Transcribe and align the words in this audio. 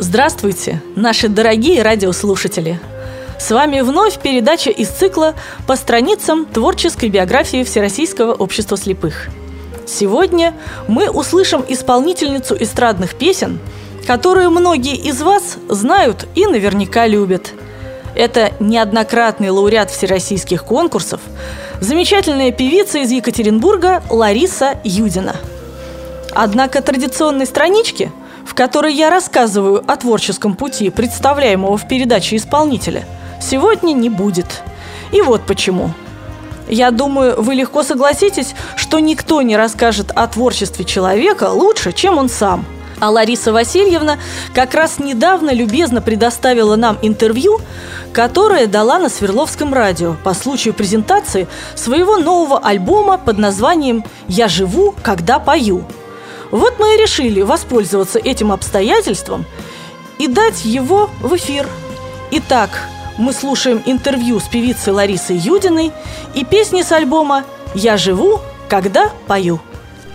Здравствуйте, 0.00 0.80
наши 0.94 1.28
дорогие 1.28 1.82
радиослушатели! 1.82 2.78
С 3.36 3.50
вами 3.50 3.80
вновь 3.80 4.20
передача 4.20 4.70
из 4.70 4.90
цикла 4.90 5.34
по 5.66 5.74
страницам 5.74 6.46
творческой 6.46 7.08
биографии 7.08 7.64
Всероссийского 7.64 8.32
общества 8.32 8.76
слепых. 8.76 9.26
Сегодня 9.86 10.54
мы 10.86 11.10
услышим 11.10 11.64
исполнительницу 11.66 12.56
эстрадных 12.60 13.16
песен, 13.16 13.58
которую 14.06 14.52
многие 14.52 14.94
из 14.94 15.20
вас 15.20 15.56
знают 15.68 16.28
и 16.36 16.46
наверняка 16.46 17.08
любят. 17.08 17.52
Это 18.14 18.52
неоднократный 18.60 19.50
лауреат 19.50 19.90
всероссийских 19.90 20.64
конкурсов, 20.64 21.20
замечательная 21.80 22.52
певица 22.52 22.98
из 23.00 23.10
Екатеринбурга 23.10 24.04
Лариса 24.10 24.78
Юдина. 24.84 25.34
Однако 26.36 26.82
традиционной 26.82 27.46
странички, 27.46 28.12
в 28.48 28.54
которой 28.54 28.94
я 28.94 29.10
рассказываю 29.10 29.84
о 29.86 29.96
творческом 29.96 30.54
пути 30.54 30.88
представляемого 30.88 31.76
в 31.76 31.86
передаче 31.86 32.36
исполнителя, 32.36 33.04
сегодня 33.42 33.92
не 33.92 34.08
будет. 34.08 34.62
И 35.12 35.20
вот 35.20 35.42
почему. 35.46 35.90
Я 36.66 36.90
думаю, 36.90 37.42
вы 37.42 37.54
легко 37.54 37.82
согласитесь, 37.82 38.54
что 38.74 39.00
никто 39.00 39.42
не 39.42 39.54
расскажет 39.54 40.12
о 40.14 40.26
творчестве 40.26 40.86
человека 40.86 41.50
лучше, 41.50 41.92
чем 41.92 42.16
он 42.16 42.30
сам– 42.30 42.64
а 43.00 43.10
Лариса 43.10 43.52
Васильевна 43.52 44.18
как 44.54 44.74
раз 44.74 44.98
недавно 44.98 45.52
любезно 45.52 46.00
предоставила 46.00 46.76
нам 46.76 46.98
интервью, 47.02 47.60
которое 48.12 48.66
дала 48.66 48.98
на 48.98 49.08
Свердловском 49.08 49.72
радио 49.72 50.16
по 50.24 50.34
случаю 50.34 50.74
презентации 50.74 51.46
своего 51.74 52.16
нового 52.16 52.58
альбома 52.58 53.18
под 53.18 53.38
названием 53.38 54.04
«Я 54.26 54.48
живу, 54.48 54.94
когда 55.02 55.38
пою». 55.38 55.84
Вот 56.50 56.76
мы 56.78 56.94
и 56.94 57.02
решили 57.02 57.42
воспользоваться 57.42 58.18
этим 58.18 58.52
обстоятельством 58.52 59.44
и 60.18 60.28
дать 60.28 60.64
его 60.64 61.10
в 61.20 61.36
эфир. 61.36 61.66
Итак, 62.30 62.70
мы 63.18 63.32
слушаем 63.32 63.82
интервью 63.84 64.40
с 64.40 64.44
певицей 64.44 64.92
Ларисой 64.92 65.36
Юдиной 65.36 65.92
и 66.34 66.44
песни 66.44 66.82
с 66.82 66.92
альбома 66.92 67.44
«Я 67.74 67.96
живу, 67.96 68.40
когда 68.68 69.10
пою». 69.26 69.60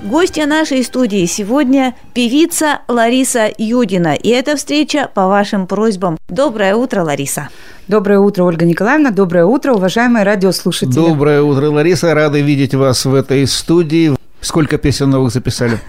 Гостья 0.02 0.45
нашей 0.45 0.83
студии 0.83 1.25
сегодня 1.25 1.95
певица 2.13 2.80
Лариса 2.89 3.49
Юдина. 3.58 4.15
И 4.15 4.30
эта 4.30 4.58
встреча 4.58 5.09
по 5.13 5.27
вашим 5.27 5.65
просьбам. 5.65 6.17
Доброе 6.27 6.75
утро, 6.75 7.03
Лариса. 7.03 7.47
Доброе 7.88 8.19
утро, 8.19 8.43
Ольга 8.43 8.65
Николаевна. 8.65 9.11
Доброе 9.11 9.45
утро, 9.45 9.73
уважаемые 9.73 10.23
радиослушатели. 10.23 10.93
Доброе 10.93 11.41
утро, 11.41 11.69
Лариса. 11.69 12.13
Рады 12.13 12.41
видеть 12.41 12.75
вас 12.75 13.05
в 13.05 13.15
этой 13.15 13.47
студии. 13.47 14.13
Сколько 14.41 14.77
песен 14.77 15.09
новых 15.09 15.31
записали? 15.31 15.80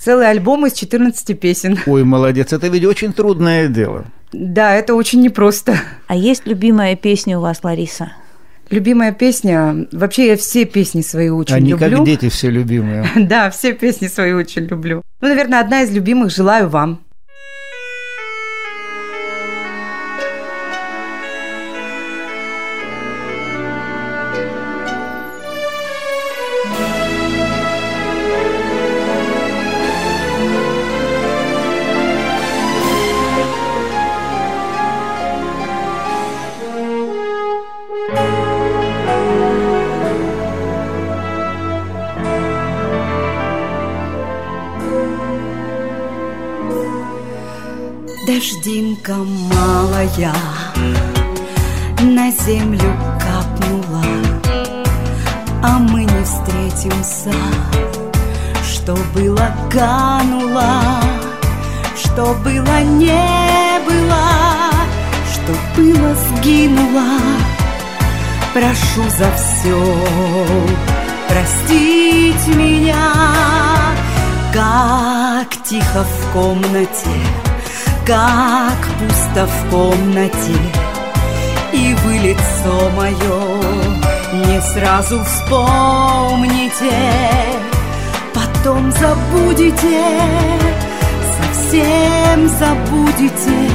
Целый 0.00 0.30
альбом 0.30 0.66
из 0.66 0.72
14 0.74 1.38
песен. 1.38 1.78
Ой, 1.86 2.04
молодец. 2.04 2.52
Это 2.52 2.68
ведь 2.68 2.84
очень 2.84 3.12
трудное 3.12 3.68
дело. 3.68 4.04
Да, 4.32 4.74
это 4.74 4.94
очень 4.94 5.20
непросто. 5.22 5.76
А 6.06 6.14
есть 6.14 6.42
любимая 6.46 6.96
песня 6.96 7.38
у 7.38 7.42
вас, 7.42 7.64
Лариса? 7.64 8.12
Любимая 8.70 9.12
песня. 9.12 9.86
Вообще 9.92 10.28
я 10.28 10.36
все 10.36 10.66
песни 10.66 11.00
свои 11.00 11.30
очень 11.30 11.54
Они 11.54 11.70
люблю. 11.70 11.96
как 11.98 12.06
дети 12.06 12.28
все 12.28 12.50
любимые. 12.50 13.06
Да, 13.16 13.50
все 13.50 13.72
песни 13.72 14.06
свои 14.08 14.32
очень 14.32 14.66
люблю. 14.66 15.02
Ну, 15.20 15.28
наверное, 15.28 15.60
одна 15.60 15.82
из 15.82 15.90
любимых 15.90 16.30
«Желаю 16.30 16.68
вам». 16.68 17.00
Дождинка 48.28 49.14
малая 49.14 50.34
на 52.02 52.30
землю 52.30 52.94
капнула, 53.18 54.04
а 55.62 55.78
мы 55.78 56.04
не 56.04 56.24
встретимся. 56.24 57.32
Что 58.62 58.98
было, 59.14 59.50
кануло, 59.70 60.82
что 61.96 62.36
было, 62.44 62.82
не 62.82 63.80
было, 63.86 64.74
что 65.32 65.54
было, 65.74 66.14
сгинуло. 66.14 67.22
Прошу 68.52 69.08
за 69.08 69.32
все 69.38 69.82
простить 71.30 72.54
меня, 72.54 73.10
как 74.52 75.64
тихо 75.64 76.04
в 76.04 76.32
комнате 76.34 77.47
как 78.08 78.88
пусто 78.98 79.46
в 79.46 79.70
комнате 79.70 80.58
И 81.74 81.94
вы 82.02 82.14
лицо 82.16 82.90
мое 82.96 83.58
не 84.32 84.60
сразу 84.60 85.22
вспомните. 85.24 86.92
Потом 88.34 88.90
забудете, 88.92 90.04
совсем 91.38 92.48
забудете. 92.48 93.70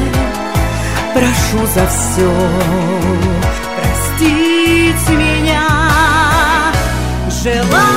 Прошу 1.13 1.65
за 1.73 1.87
все 1.87 2.31
простить 3.77 5.09
меня. 5.09 5.67
Желаю 7.43 7.92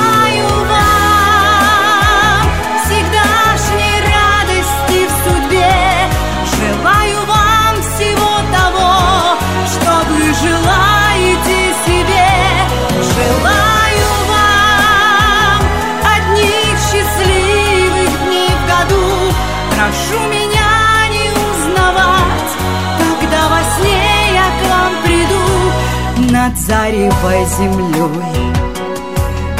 заревой 27.17 27.45
землей 27.45 28.53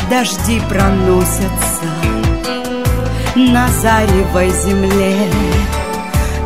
дожди 0.09 0.61
проносятся 0.69 1.85
на 3.35 3.67
заревой 3.67 4.49
земле 4.49 5.29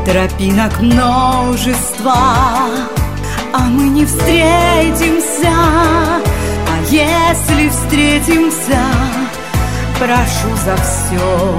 тропинок 0.06 0.80
множество, 0.80 2.16
а 3.54 3.60
мы 3.70 3.84
не 3.90 4.06
встретимся. 4.06 5.52
А 5.52 6.82
если 6.90 7.70
встретимся, 7.70 8.82
прошу 10.00 10.56
за 10.66 10.76
все 10.78 11.58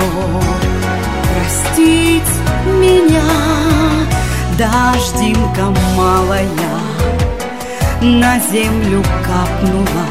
простить 1.35 2.23
меня. 2.67 3.23
Дождинка 4.59 5.73
малая 5.97 6.92
на 8.03 8.39
землю 8.39 9.03
капнула, 9.25 10.07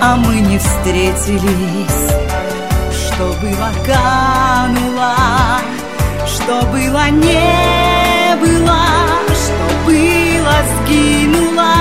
а 0.00 0.16
мы 0.16 0.40
не 0.40 0.58
встретились. 0.58 2.10
Что 2.92 3.26
было, 3.40 3.70
кануло 3.86 5.14
что 6.44 6.66
было, 6.66 7.08
не 7.08 8.36
было, 8.36 8.82
что 9.32 9.86
было, 9.86 10.56
сгинуло. 10.82 11.74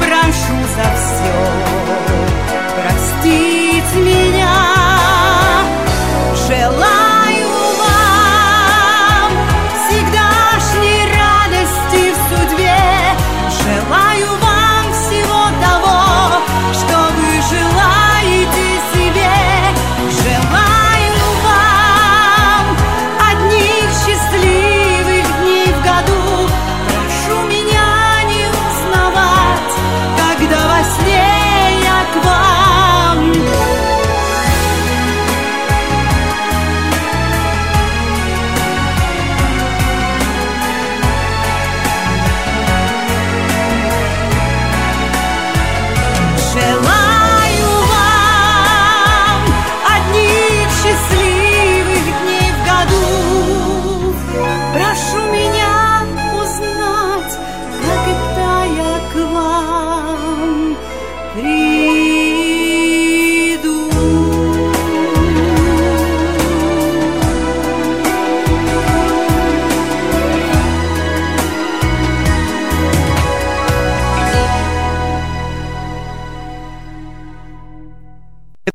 Прошу 0.00 0.56
за 0.74 0.88
все 0.98 1.38
простить 2.76 3.94
меня. 4.04 4.54
Желаю 6.46 6.97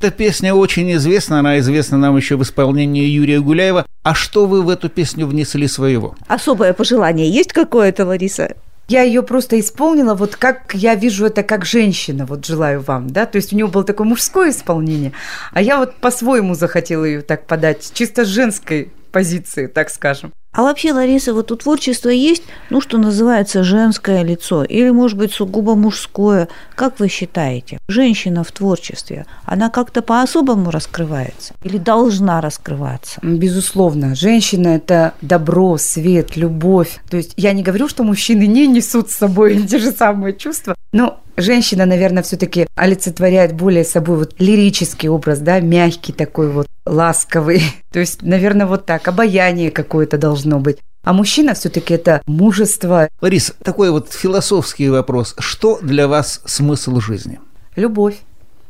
Эта 0.03 0.11
песня 0.11 0.53
очень 0.53 0.91
известна, 0.95 1.39
она 1.39 1.59
известна 1.59 1.97
нам 1.97 2.17
еще 2.17 2.35
в 2.35 2.43
исполнении 2.43 3.05
Юрия 3.05 3.39
Гуляева. 3.39 3.85
А 4.03 4.13
что 4.13 4.47
вы 4.47 4.61
в 4.61 4.67
эту 4.67 4.89
песню 4.89 5.25
внесли 5.25 5.65
своего? 5.65 6.13
Особое 6.27 6.73
пожелание 6.73 7.29
есть 7.29 7.53
какое-то, 7.53 8.05
Лариса? 8.05 8.57
Я 8.89 9.03
ее 9.03 9.23
просто 9.23 9.57
исполнила, 9.61 10.13
вот 10.13 10.35
как 10.35 10.73
я 10.73 10.95
вижу 10.95 11.25
это 11.25 11.41
как 11.41 11.63
женщина, 11.63 12.25
вот 12.25 12.45
желаю 12.45 12.81
вам, 12.81 13.11
да, 13.11 13.25
то 13.25 13.37
есть 13.37 13.53
у 13.53 13.55
него 13.55 13.69
было 13.69 13.85
такое 13.85 14.05
мужское 14.05 14.49
исполнение, 14.49 15.13
а 15.53 15.61
я 15.61 15.77
вот 15.77 15.95
по-своему 15.95 16.53
захотела 16.53 17.05
ее 17.05 17.21
так 17.21 17.47
подать, 17.47 17.89
чисто 17.93 18.25
с 18.25 18.27
женской 18.27 18.91
позиции, 19.13 19.67
так 19.67 19.89
скажем. 19.89 20.33
А 20.53 20.61
вообще, 20.61 20.93
Лариса, 20.93 21.33
вот 21.33 21.51
у 21.51 21.55
творчества 21.55 22.09
есть, 22.09 22.43
ну, 22.69 22.79
что 22.79 22.99
называется, 22.99 23.63
женское 23.63 24.23
лицо, 24.23 24.63
или, 24.63 24.91
может 24.91 25.17
быть, 25.17 25.33
сугубо 25.33 25.73
мужское. 25.73 26.47
Как 26.75 26.99
вы 26.99 27.07
считаете, 27.07 27.79
женщина 27.87 28.43
в 28.43 28.51
творчестве, 28.51 29.25
она 29.45 29.69
как-то 29.69 30.03
по-особому 30.03 30.69
раскрывается 30.69 31.55
или 31.63 31.79
должна 31.79 32.39
раскрываться? 32.39 33.19
Безусловно, 33.23 34.13
женщина– 34.13 34.67
это 34.75 35.15
добро, 35.21 35.77
свет, 35.77 36.37
любовь. 36.37 36.99
То 37.09 37.17
есть 37.17 37.33
я 37.35 37.53
не 37.53 37.63
говорю, 37.63 37.87
что 37.87 38.03
мужчины 38.03 38.45
не 38.45 38.67
несут 38.67 39.09
с 39.09 39.15
собой 39.15 39.59
те 39.67 39.79
же 39.79 39.91
самые 39.91 40.33
чувства, 40.33 40.75
но 40.91 41.19
женщина, 41.35 41.85
наверное, 41.85 42.21
все-таки 42.21 42.67
олицетворяет 42.75 43.53
более 43.53 43.83
собой 43.83 44.17
вот 44.17 44.35
лирический 44.39 45.09
образ, 45.09 45.39
да, 45.39 45.59
мягкий 45.59 46.13
такой 46.13 46.51
вот, 46.51 46.67
ласковый. 46.85 47.61
То 47.91 47.99
есть, 47.99 48.21
наверное, 48.21 48.65
вот 48.65 48.85
так, 48.85 49.07
обаяние 49.07 49.71
какое-то 49.71 50.17
должно 50.17 50.59
быть. 50.59 50.79
А 51.03 51.11
мужчина 51.11 51.53
все-таки 51.53 51.93
это 51.95 52.21
мужество, 52.25 53.09
Ларис, 53.19 53.53
такой 53.61 53.91
вот 53.91 54.13
философский 54.13 54.89
вопрос. 54.89 55.35
Что 55.37 55.79
для 55.81 56.07
вас 56.07 56.41
смысл 56.45 56.99
жизни? 57.01 57.39
любовь 57.75 58.17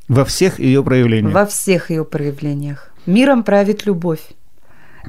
Во 0.07 0.25
всех 0.25 0.59
ее 0.59 0.83
проявлениях. 0.83 1.33
во 1.33 1.45
всех 1.45 1.89
ее 1.89 2.05
проявлениях. 2.05 2.91
Миром 3.05 3.43
правит 3.43 3.85
любовь. 3.85 4.21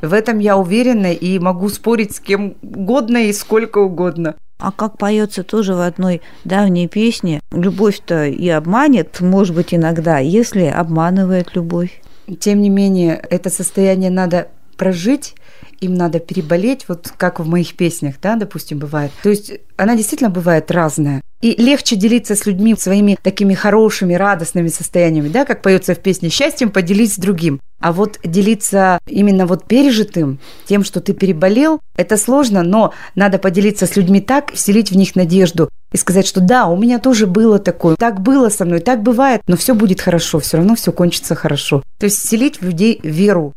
В 0.02 0.12
этом 0.12 0.38
я 0.38 0.56
уверена 0.56 1.12
и 1.12 1.38
могу 1.38 1.68
спорить 1.68 2.16
с 2.16 2.20
кем 2.20 2.56
угодно 2.62 3.28
и 3.28 3.32
сколько 3.32 3.78
угодно. 3.78 4.34
А 4.58 4.72
как 4.72 4.98
поется 4.98 5.44
тоже 5.44 5.74
в 5.74 5.80
одной 5.80 6.22
давней 6.44 6.88
песне, 6.88 7.40
любовь-то 7.52 8.26
и 8.26 8.48
обманет, 8.48 9.20
может 9.20 9.54
быть, 9.54 9.74
иногда, 9.74 10.18
если 10.18 10.64
обманывает 10.64 11.54
любовь. 11.54 12.00
Тем 12.40 12.62
не 12.62 12.70
менее, 12.70 13.22
это 13.30 13.50
состояние 13.50 14.10
надо 14.10 14.48
прожить, 14.76 15.34
им 15.80 15.94
надо 15.94 16.18
переболеть, 16.18 16.86
вот 16.88 17.12
как 17.16 17.40
в 17.40 17.46
моих 17.46 17.76
песнях, 17.76 18.16
да, 18.22 18.36
допустим, 18.36 18.78
бывает. 18.78 19.12
То 19.22 19.30
есть 19.30 19.52
она 19.76 19.96
действительно 19.96 20.30
бывает 20.30 20.70
разная. 20.70 21.20
И 21.40 21.60
легче 21.62 21.96
делиться 21.96 22.36
с 22.36 22.46
людьми 22.46 22.74
своими 22.74 23.18
такими 23.22 23.54
хорошими, 23.54 24.14
радостными 24.14 24.68
состояниями, 24.68 25.28
да, 25.28 25.44
как 25.44 25.60
поется 25.60 25.94
в 25.94 25.98
песне 25.98 26.30
«Счастьем 26.30 26.70
поделись 26.70 27.14
с 27.14 27.18
другим». 27.18 27.60
А 27.84 27.92
вот 27.92 28.18
делиться 28.24 28.98
именно 29.06 29.46
вот 29.46 29.66
пережитым, 29.66 30.38
тем, 30.64 30.84
что 30.84 31.02
ты 31.02 31.12
переболел, 31.12 31.80
это 31.98 32.16
сложно, 32.16 32.62
но 32.62 32.94
надо 33.14 33.36
поделиться 33.36 33.86
с 33.86 33.94
людьми 33.94 34.22
так, 34.22 34.52
вселить 34.52 34.90
в 34.90 34.96
них 34.96 35.14
надежду 35.16 35.68
и 35.92 35.98
сказать, 35.98 36.26
что 36.26 36.40
да, 36.40 36.66
у 36.66 36.78
меня 36.78 36.98
тоже 36.98 37.26
было 37.26 37.58
такое, 37.58 37.96
так 37.96 38.22
было 38.22 38.48
со 38.48 38.64
мной, 38.64 38.80
так 38.80 39.02
бывает, 39.02 39.42
но 39.48 39.58
все 39.58 39.74
будет 39.74 40.00
хорошо, 40.00 40.40
все 40.40 40.56
равно 40.56 40.76
все 40.76 40.92
кончится 40.92 41.34
хорошо. 41.34 41.82
То 42.00 42.06
есть 42.06 42.20
вселить 42.20 42.62
в 42.62 42.64
людей 42.64 43.00
веру, 43.02 43.52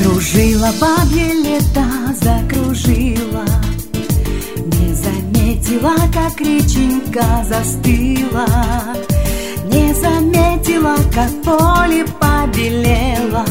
Закружила 0.00 0.72
бабье 0.80 1.34
лето, 1.34 1.84
закружила. 2.22 3.44
Не 4.56 4.94
заметила, 4.94 5.94
как 6.10 6.40
реченька 6.40 7.44
застыла. 7.46 8.46
Не 9.70 9.92
заметила, 9.92 10.96
как 11.12 11.30
поле 11.42 12.06
побелело. 12.18 13.44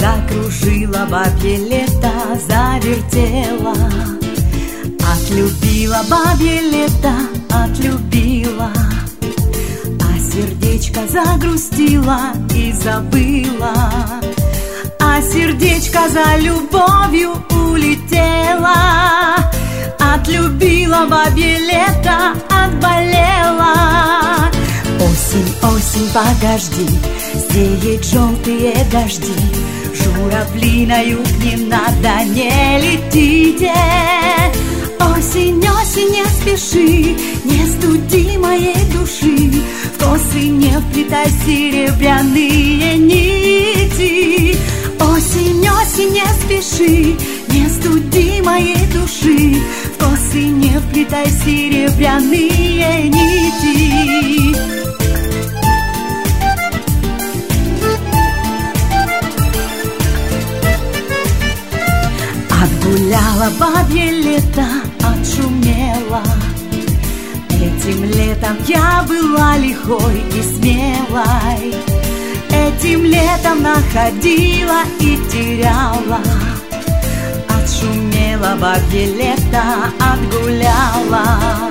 Закружила 0.00 1.06
бабье 1.10 1.58
лето, 1.58 2.10
завертела. 2.48 3.76
Отлюбила 5.12 6.04
бабье 6.08 6.62
лето, 6.62 7.12
отлюбила. 7.50 8.72
А 10.00 10.18
сердечко 10.32 11.00
загрустило 11.06 12.32
и 12.54 12.72
забыла 12.72 14.18
а 15.18 15.22
сердечко 15.22 16.00
за 16.08 16.36
любовью 16.38 17.30
улетело. 17.50 18.76
Отлюбила 19.98 21.06
бабье 21.10 21.58
лето, 21.58 22.34
отболела 22.48 23.74
Осень, 25.00 25.52
осень, 25.62 26.08
подожди, 26.14 26.88
сеет 27.50 28.04
желтые 28.04 28.86
дожди. 28.92 29.34
Журавли 29.94 30.86
на 30.86 31.00
юг 31.00 31.26
не 31.42 31.56
надо, 31.66 32.24
не 32.24 32.78
летите. 32.80 33.74
Осень, 35.00 35.58
осень, 35.58 36.12
не 36.12 36.24
спеши, 36.26 37.16
не 37.44 37.66
студи 37.66 38.38
моей 38.38 38.84
души. 38.92 39.62
В 39.94 39.98
косы 39.98 40.46
не 40.46 40.78
вплетай 40.78 41.28
серебряные 41.44 42.96
нити 42.98 43.58
Осень, 45.18 45.68
осень, 45.68 46.12
не 46.12 46.24
спеши, 46.40 47.16
не 47.48 47.68
студи 47.68 48.40
моей 48.40 48.86
души. 48.86 49.60
В 49.92 49.98
косы 49.98 50.44
не 50.44 50.78
вплетай 50.78 51.26
серебряные 51.26 53.08
нити. 53.08 54.54
Отгуляла 62.62 63.50
бабье 63.58 64.12
лето, 64.12 64.68
отшумела. 65.02 66.22
Этим 67.50 68.04
летом 68.04 68.56
я 68.68 69.04
была 69.08 69.56
лихой 69.56 70.22
и 70.32 70.42
смелой 70.42 71.74
Этим 72.50 73.04
летом 73.04 73.62
находила 73.62 74.82
и 75.00 75.16
теряла. 75.30 76.20
Отшумела 77.48 78.56
бабье 78.56 79.06
лето, 79.14 79.62
отгуляла. 80.00 81.68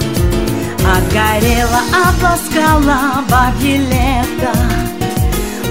Отгорела, 0.79 1.81
ополоскала 2.05 3.23
бабье 3.29 3.77
лето. 3.77 4.53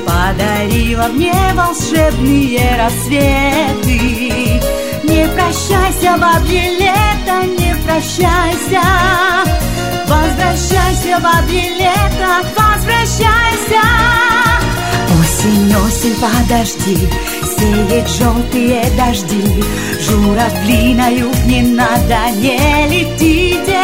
Подарила 0.05 1.09
мне 1.09 1.35
волшебные 1.55 2.77
рассветы. 2.77 4.61
Не 5.05 5.29
прощайся, 5.29 6.17
бабье 6.19 6.71
лето, 6.79 7.47
не 7.59 7.75
прощайся. 7.85 8.83
Возвращайся, 10.09 11.21
бабье 11.21 11.71
лето, 11.79 12.49
возвращайся 12.57 14.36
Осень, 15.47 15.77
осень, 15.77 16.17
подожди, 16.21 16.99
сеет 17.57 18.09
желтые 18.09 18.83
дожди. 18.97 19.63
Журавли 20.01 20.95
на 20.95 21.09
юг 21.09 21.37
не 21.45 21.63
надо, 21.63 22.31
не 22.35 22.59
летите. 22.89 23.81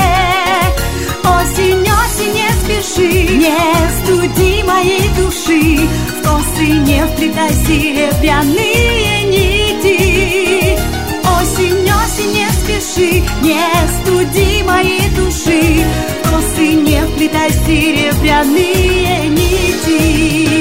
Осень, 1.23 1.87
осень, 1.87 2.35
не 2.35 2.51
спеши, 2.63 3.13
не 3.37 3.57
студи 4.01 4.65
моей 4.65 5.09
души. 5.17 5.87
В 6.09 6.23
косы 6.27 6.67
не 6.67 7.07
вплетай 7.07 7.53
серебряные 7.65 9.23
нити. 9.27 10.77
Осень, 11.39 11.89
осень, 11.93 12.33
не 12.33 12.49
спеши, 12.51 13.23
не 13.41 13.63
студи 14.01 14.65
моей 14.65 15.09
души. 15.11 15.87
В 16.25 16.29
косы 16.29 16.67
не 16.73 17.01
вплетай 17.07 17.51
серебряные 17.53 19.29
нити 19.29 20.52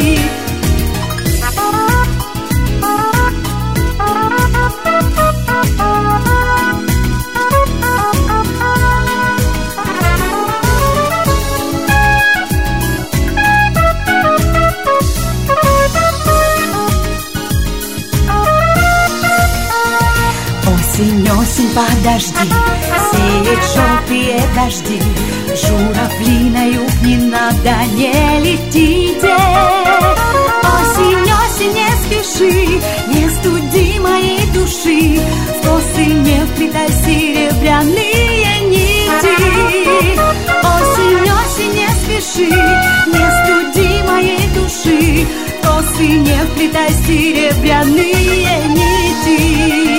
подожди 21.76 22.50
Сеет 23.12 23.60
желтые 23.74 24.42
дожди. 24.56 25.02
Журавлиною 25.48 26.82
не 27.04 27.18
надо, 27.18 27.76
не 27.94 28.12
летите. 28.42 29.36
Осень, 30.64 31.32
осень, 31.42 31.74
не 31.74 31.90
спеши 32.04 32.82
Не 33.08 33.30
студи 33.30 34.00
моей 34.00 34.46
души. 34.54 35.20
В 35.58 35.68
косы 35.68 36.06
не 36.06 36.46
вплетай 36.46 36.90
серебряные 36.90 38.62
нити. 38.70 39.36
Осень, 40.64 41.32
осень, 41.40 41.74
не 41.74 41.90
спеши 42.02 42.50
Не 43.08 43.26
студи 43.38 44.04
моей 44.08 44.48
души. 44.56 45.28
В 45.62 45.68
косы 45.68 46.08
не 46.08 46.44
вплетай 46.46 46.92
серебряные 47.06 48.68
нити 48.70 49.91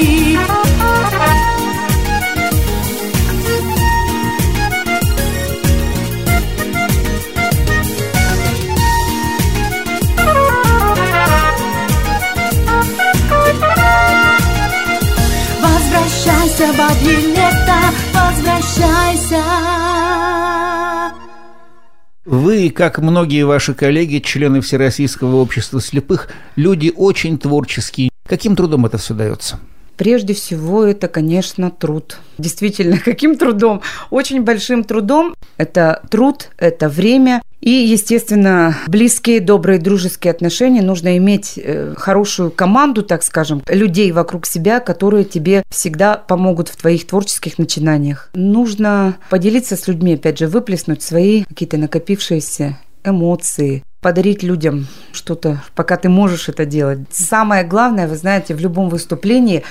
Вы, 22.63 22.71
как 22.71 22.99
многие 22.99 23.45
ваши 23.45 23.75
коллеги, 23.75 24.21
члены 24.21 24.61
Всероссийского 24.61 25.35
общества 25.39 25.81
слепых, 25.81 26.29
люди 26.55 26.93
очень 26.95 27.37
творческие. 27.37 28.11
Каким 28.25 28.55
трудом 28.55 28.87
это 28.87 28.99
все 28.99 29.15
дается? 29.15 29.59
Прежде 30.03 30.35
всего, 30.35 30.83
это, 30.83 31.07
конечно, 31.07 31.71
труд. 31.71 32.19
Действительно, 32.37 32.99
каким 33.05 33.37
трудом? 33.37 33.83
Очень 34.11 34.43
большим 34.43 34.83
трудом. 34.83 35.37
Это 35.59 36.03
труд, 36.11 36.49
это 36.59 36.89
время. 36.89 37.41
И, 37.61 37.71
естественно, 37.71 38.77
близкие, 38.89 39.39
добрые, 39.39 39.79
дружеские 39.79 40.33
отношения. 40.33 40.83
Нужно 40.83 41.17
иметь 41.19 41.53
э, 41.57 41.95
хорошую 41.97 42.51
команду, 42.51 43.05
так 43.05 43.23
скажем, 43.23 43.63
людей 43.69 44.11
вокруг 44.11 44.45
себя, 44.45 44.81
которые 44.81 45.23
тебе 45.23 45.63
всегда 45.71 46.17
помогут 46.17 46.69
в 46.69 46.75
твоих 46.75 47.07
творческих 47.07 47.59
начинаниях. 47.59 48.29
Нужно 48.35 49.19
поделиться 49.31 49.77
с 49.77 49.87
людьми, 49.87 50.15
опять 50.15 50.37
же, 50.37 50.49
выплеснуть 50.49 51.03
свои 51.03 51.45
какие-то 51.45 51.77
накопившиеся 51.77 52.77
эмоции, 53.05 53.85
подарить 54.03 54.43
людям 54.43 54.89
что-то, 55.13 55.63
пока 55.75 55.97
ты 55.97 56.09
можешь 56.09 56.49
это 56.49 56.67
делать. 56.67 56.99
Самое 57.11 57.63
главное, 57.65 58.09
вы 58.09 58.17
знаете, 58.17 58.55
в 58.55 58.61
любом 58.61 58.89
выступлении, 58.89 59.63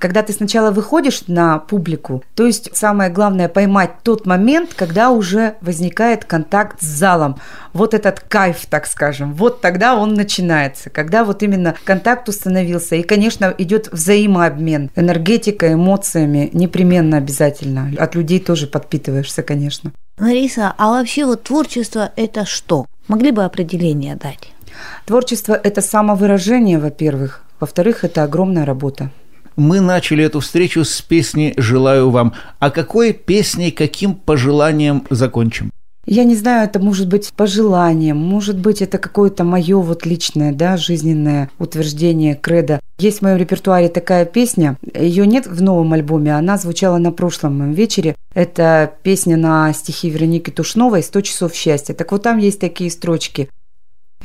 когда 0.00 0.22
ты 0.22 0.32
сначала 0.32 0.72
выходишь 0.72 1.28
на 1.28 1.58
публику, 1.58 2.22
то 2.34 2.44
есть 2.44 2.76
самое 2.76 3.10
главное 3.10 3.48
поймать 3.48 4.02
тот 4.02 4.26
момент, 4.26 4.74
когда 4.74 5.10
уже 5.10 5.54
возникает 5.60 6.24
контакт 6.24 6.82
с 6.82 6.86
залом. 6.86 7.38
Вот 7.72 7.94
этот 7.94 8.20
кайф, 8.20 8.66
так 8.68 8.86
скажем, 8.86 9.34
вот 9.34 9.60
тогда 9.60 9.94
он 9.94 10.14
начинается, 10.14 10.90
когда 10.90 11.24
вот 11.24 11.44
именно 11.44 11.76
контакт 11.84 12.28
установился. 12.28 12.96
И, 12.96 13.04
конечно, 13.04 13.54
идет 13.56 13.92
взаимообмен, 13.92 14.90
энергетикой, 14.96 15.74
эмоциями, 15.74 16.50
непременно 16.52 17.18
обязательно. 17.18 17.92
От 17.98 18.16
людей 18.16 18.40
тоже 18.40 18.66
подпитываешься, 18.66 19.44
конечно. 19.44 19.92
Лариса, 20.18 20.72
а 20.78 20.90
вообще 20.92 21.26
вот 21.26 21.42
творчество– 21.42 22.10
это 22.16 22.46
что? 22.46 22.86
Могли 23.06 23.32
бы 23.32 23.44
определение 23.44 24.16
дать? 24.16 24.50
Творчество– 25.04 25.52
это 25.62 25.82
самовыражение, 25.82 26.78
во-первых. 26.78 27.42
Во-вторых, 27.60 28.02
это 28.02 28.22
огромная 28.22 28.64
работа. 28.64 29.10
Мы 29.56 29.80
начали 29.80 30.24
эту 30.24 30.40
встречу 30.40 30.84
с 30.84 31.02
песни 31.02 31.52
«Желаю 31.58 32.10
вам». 32.10 32.32
А 32.58 32.70
какой 32.70 33.12
песней, 33.12 33.70
каким 33.70 34.14
пожеланием 34.14 35.06
закончим? 35.10 35.70
Я 36.06 36.22
не 36.22 36.36
знаю, 36.36 36.68
это 36.68 36.78
может 36.78 37.08
быть 37.08 37.32
пожеланием, 37.32 38.16
может 38.16 38.56
быть, 38.56 38.80
это 38.80 38.98
какое-то 38.98 39.42
мое 39.42 39.76
вот 39.80 40.06
личное, 40.06 40.52
да, 40.52 40.76
жизненное 40.76 41.50
утверждение, 41.58 42.36
кредо. 42.36 42.78
Есть 42.98 43.18
в 43.18 43.22
моем 43.22 43.38
репертуаре 43.38 43.88
такая 43.88 44.24
песня, 44.24 44.76
ее 44.94 45.26
нет 45.26 45.48
в 45.48 45.60
новом 45.60 45.92
альбоме, 45.92 46.36
она 46.36 46.58
звучала 46.58 46.98
на 46.98 47.10
прошлом 47.10 47.58
моем 47.58 47.72
вечере. 47.72 48.14
Это 48.34 48.92
песня 49.02 49.36
на 49.36 49.72
стихи 49.72 50.08
Вероники 50.08 50.50
Тушновой 50.50 51.00
«100 51.00 51.22
часов 51.22 51.54
счастья». 51.54 51.92
Так 51.92 52.12
вот 52.12 52.22
там 52.22 52.38
есть 52.38 52.60
такие 52.60 52.90
строчки. 52.90 53.48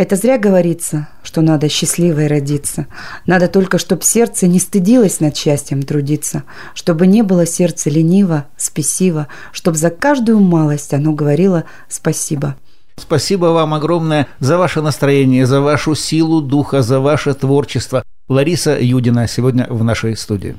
Это 0.01 0.15
зря 0.15 0.39
говорится, 0.39 1.10
что 1.22 1.41
надо 1.41 1.70
счастливой 1.70 2.25
родиться. 2.25 2.88
Надо 3.27 3.48
только, 3.48 3.77
чтобы 3.77 4.01
сердце 4.01 4.48
не 4.48 4.58
стыдилось 4.58 5.20
над 5.20 5.38
счастьем 5.38 5.84
трудиться, 5.84 6.41
чтобы 6.74 7.05
не 7.05 7.22
было 7.22 7.46
сердце 7.46 7.91
лениво, 7.91 8.48
спесиво, 8.58 9.27
чтобы 9.51 9.77
за 9.77 9.91
каждую 9.91 10.39
малость 10.39 10.96
оно 10.96 11.13
говорило 11.13 11.65
спасибо. 11.88 12.55
Спасибо 12.98 13.46
вам 13.53 13.75
огромное 13.75 14.25
за 14.39 14.58
ваше 14.58 14.81
настроение, 14.81 15.46
за 15.46 15.62
вашу 15.62 15.93
силу 15.93 16.41
духа, 16.41 16.81
за 16.81 17.00
ваше 17.00 17.36
творчество. 17.36 18.01
Лариса 18.27 18.79
Юдина 18.81 19.27
сегодня 19.27 19.67
в 19.70 19.84
нашей 19.84 20.17
студии. 20.17 20.55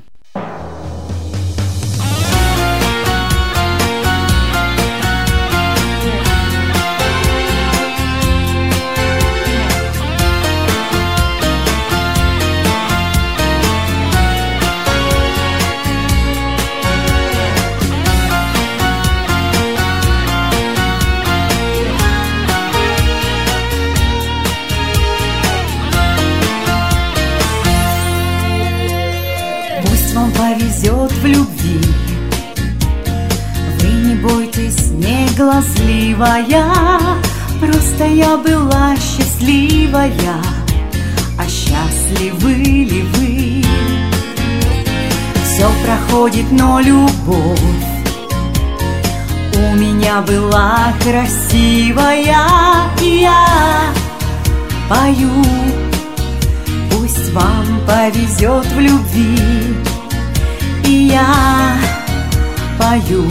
Счастливая 39.93 40.41
А 41.37 41.47
счастливы 41.47 42.53
ли 42.53 43.01
вы? 43.13 43.63
Все 45.43 45.69
проходит, 45.85 46.51
но 46.51 46.79
любовь 46.79 47.59
У 49.55 49.75
меня 49.75 50.21
была 50.21 50.93
красивая. 51.01 52.37
И 53.01 53.21
я 53.21 53.45
пою 54.89 55.43
Пусть 56.91 57.31
вам 57.31 57.81
повезет 57.85 58.65
в 58.65 58.79
любви. 58.79 59.75
И 60.87 61.09
я 61.11 61.77
пою 62.79 63.27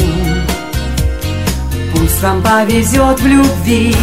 Пусть 1.95 2.23
вам 2.23 2.41
повезет 2.43 3.21
в 3.21 3.27
любви 3.27 3.95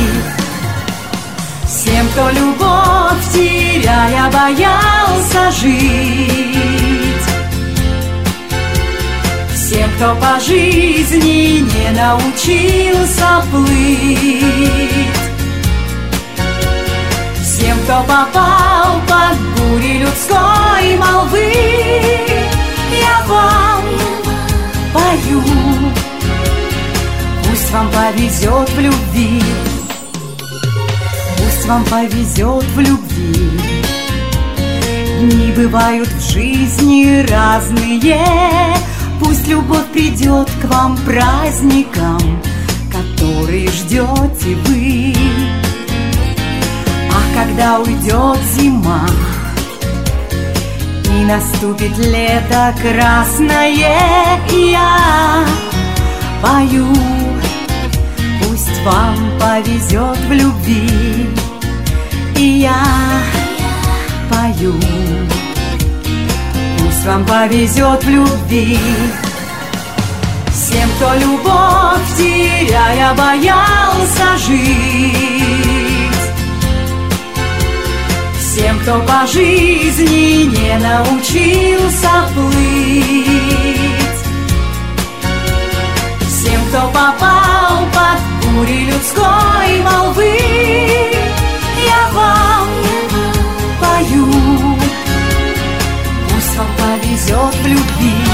Всем, 1.89 2.07
кто 2.09 2.29
любовь 2.29 3.33
теряя 3.33 4.29
боялся 4.31 5.51
жить. 5.59 7.25
Всем, 9.55 9.89
кто 9.95 10.15
по 10.15 10.39
жизни 10.39 11.61
не 11.61 11.89
научился 11.99 13.43
плыть. 13.49 14.39
Всем, 17.41 17.75
кто 17.85 18.03
попал 18.03 19.01
под 19.07 19.39
бури 19.57 19.97
людской 19.97 20.97
молвы. 20.97 21.51
Я 23.01 23.25
вам 23.27 23.83
пою. 24.93 25.43
Пусть 27.43 27.71
вам 27.71 27.89
повезет 27.89 28.69
в 28.69 28.79
любви 28.79 29.41
вам 31.69 31.83
повезет 31.85 32.63
в 32.75 32.79
любви. 32.79 33.61
Дни 35.19 35.51
бывают 35.55 36.07
в 36.07 36.31
жизни 36.31 37.23
разные. 37.29 38.17
Пусть 39.19 39.47
любовь 39.47 39.85
придет 39.93 40.49
к 40.61 40.65
вам 40.65 40.97
праздником 41.05 42.41
Который 42.91 43.67
ждете 43.67 44.55
вы. 44.65 45.13
А 47.11 47.37
когда 47.37 47.79
уйдет 47.79 48.39
зима 48.55 49.05
И 51.05 51.25
наступит 51.25 51.95
лето 51.99 52.73
красное 52.81 53.69
Я 54.47 55.45
пою 56.41 56.87
Пусть 58.41 58.81
вам 58.83 59.15
повезет 59.39 60.17
в 60.27 60.31
любви 60.31 61.29
И 62.39 62.61
я 62.61 62.85
пою. 64.31 64.73
Пусть 66.77 67.05
вам 67.05 67.25
повезет 67.25 68.03
в 68.03 68.09
любви. 68.09 68.79
Кто 70.99 71.13
любовь 71.13 72.17
теряя 72.17 73.13
боялся 73.13 74.37
жить. 74.37 75.13
Всем, 78.37 78.77
кто 78.79 78.99
по 78.99 79.25
жизни 79.25 80.43
не 80.43 80.77
научился 80.77 82.09
плыть. 82.35 83.25
Всем, 86.27 86.61
кто 86.67 86.81
попал 86.87 87.87
под 87.93 88.19
бури 88.43 88.91
людской 88.91 89.81
молвы 89.81 91.18
пою 94.09 94.25
Пусть 96.29 96.57
вам 96.57 96.67
повезет 96.77 97.55
в 97.55 97.67
любви 97.67 98.28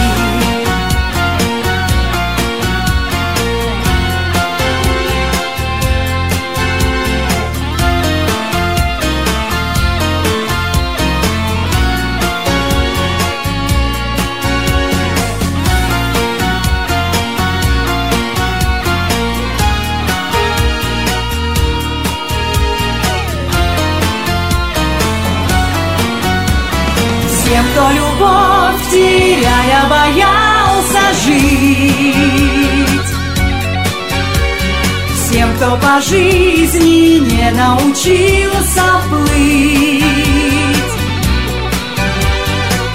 кто 35.65 35.77
по 35.77 35.99
жизни 35.99 37.17
не 37.19 37.51
научился 37.51 38.83
плыть. 39.09 40.03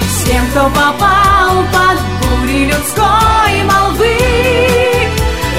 Всем, 0.07 0.45
кто 0.51 0.63
попал 0.69 1.63
под 1.73 1.99
бури 2.21 2.65
людской 2.65 3.63
молвы 3.63 4.17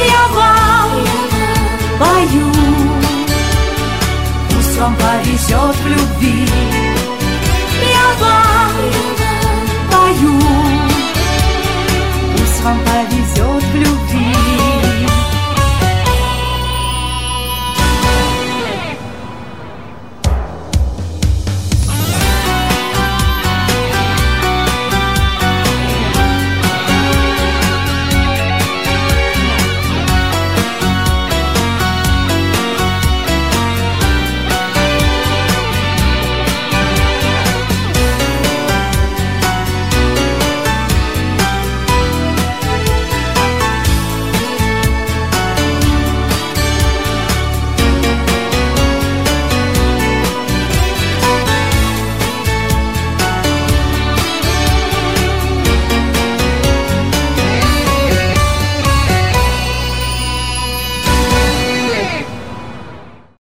Я 0.08 0.26
вам 0.34 0.90
пою. 1.98 2.52
Пусть 4.50 4.78
вам 4.78 4.96
повезет 4.96 5.76
в 5.76 5.86
любви 5.86 6.91